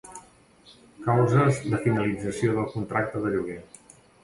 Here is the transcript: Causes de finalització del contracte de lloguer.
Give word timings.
Causes 1.07 1.59
de 1.69 1.81
finalització 1.85 2.57
del 2.59 2.69
contracte 2.75 3.25
de 3.27 3.37
lloguer. 3.37 3.63